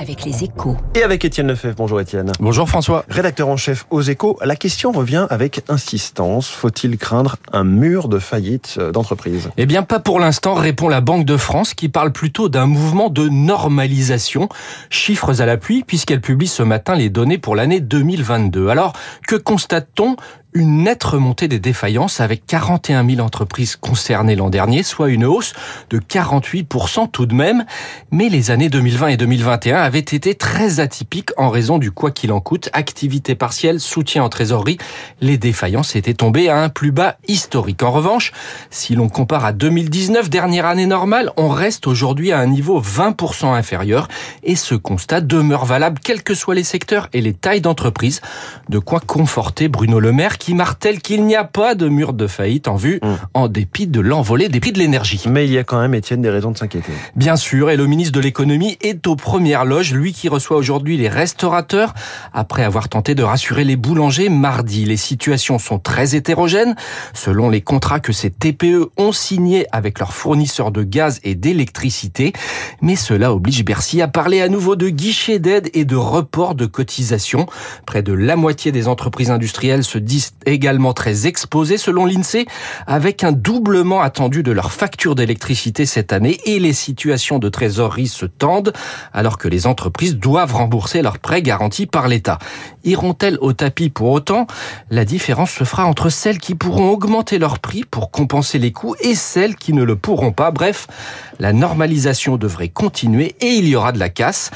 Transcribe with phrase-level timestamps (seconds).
[0.00, 0.76] avec les échos.
[0.94, 1.74] Et avec Étienne Lefebvre.
[1.76, 2.32] Bonjour Étienne.
[2.40, 3.04] Bonjour François.
[3.10, 6.48] Rédacteur en chef aux échos, la question revient avec insistance.
[6.48, 9.50] Faut-il craindre un mur de faillite d'entreprise?
[9.58, 13.10] Eh bien, pas pour l'instant, répond la Banque de France, qui parle plutôt d'un mouvement
[13.10, 14.48] de normalisation.
[14.88, 18.68] Chiffres à l'appui, puisqu'elle publie ce matin les données pour l'année 2022.
[18.68, 18.94] Alors,
[19.28, 20.16] que constate-t-on?
[20.52, 25.52] Une nette remontée des défaillances avec 41 000 entreprises concernées l'an dernier, soit une hausse
[25.90, 27.64] de 48% tout de même.
[28.10, 32.32] Mais les années 2020 et 2021 avaient été très atypiques en raison du quoi qu'il
[32.32, 34.78] en coûte, activité partielle, soutien en trésorerie.
[35.20, 37.82] Les défaillances étaient tombées à un plus bas historique.
[37.82, 38.32] En revanche,
[38.70, 43.54] si l'on compare à 2019, dernière année normale, on reste aujourd'hui à un niveau 20%
[43.54, 44.08] inférieur
[44.42, 48.20] et ce constat demeure valable quels que soient les secteurs et les tailles d'entreprise.
[48.68, 52.26] De quoi conforter Bruno Le Maire qui martèle qu'il n'y a pas de mur de
[52.26, 53.08] faillite en vue, mmh.
[53.34, 55.22] en dépit de l'envolée des prix de l'énergie.
[55.28, 56.92] Mais il y a quand même, Étienne, des raisons de s'inquiéter.
[57.14, 60.96] Bien sûr, et le ministre de l'économie est aux premières loges, lui qui reçoit aujourd'hui
[60.96, 61.94] les restaurateurs,
[62.32, 64.86] après avoir tenté de rassurer les boulangers mardi.
[64.86, 66.74] Les situations sont très hétérogènes,
[67.12, 72.32] selon les contrats que ces TPE ont signés avec leurs fournisseurs de gaz et d'électricité,
[72.80, 76.66] mais cela oblige Bercy à parler à nouveau de guichets d'aide et de report de
[76.66, 77.46] cotisations.
[77.86, 82.46] Près de la moitié des entreprises industrielles se disent également très exposés selon l'INSEE,
[82.86, 88.08] avec un doublement attendu de leur facture d'électricité cette année et les situations de trésorerie
[88.08, 88.72] se tendent
[89.12, 92.38] alors que les entreprises doivent rembourser leurs prêts garantis par l'État.
[92.84, 94.46] Iront-elles au tapis pour autant?
[94.90, 98.96] La différence se fera entre celles qui pourront augmenter leur prix pour compenser les coûts
[99.00, 100.50] et celles qui ne le pourront pas.
[100.50, 100.86] Bref,
[101.38, 104.50] la normalisation devrait continuer et il y aura de la casse.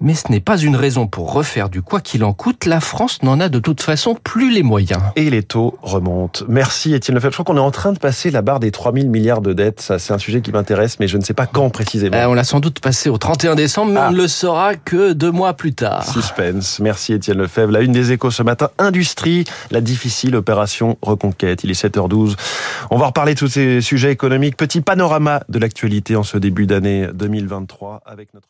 [0.00, 2.66] Mais ce n'est pas une raison pour refaire du quoi qu'il en coûte.
[2.66, 6.44] La France n'en a de toute façon plus les moyens et les taux remontent.
[6.48, 7.32] Merci Étienne Lefebvre.
[7.32, 9.80] Je crois qu'on est en train de passer la barre des 3000 milliards de dettes.
[9.80, 12.16] Ça, c'est un sujet qui m'intéresse, mais je ne sais pas quand précisément.
[12.16, 14.08] Euh, on l'a sans doute passé au 31 décembre, mais ah.
[14.08, 16.06] on ne le saura que deux mois plus tard.
[16.10, 16.80] Suspense.
[16.80, 17.72] Merci Étienne Lefebvre.
[17.72, 21.64] La une des échos ce matin, industrie, la difficile opération reconquête.
[21.64, 22.36] Il est 7h12.
[22.90, 24.56] On va reparler de tous ces sujets économiques.
[24.56, 28.48] Petit panorama de l'actualité en ce début d'année 2023 avec notre